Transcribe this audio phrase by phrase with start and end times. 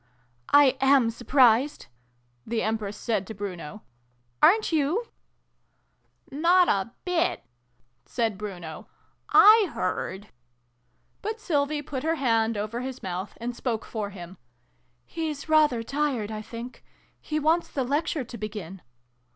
[0.49, 1.85] "I am surprised!"
[2.51, 3.83] the Empress said to Bruno."
[4.41, 5.05] Aren't you?"
[6.47, 7.43] "Not a bit,"
[8.07, 8.87] said Bruno.
[9.29, 10.29] "I heard"
[11.21, 14.37] but Sylvie put her hand over his mouth, and spoke for him."
[15.05, 16.83] He's rather tired, I think.
[17.19, 18.81] He wants the Lecture to begin."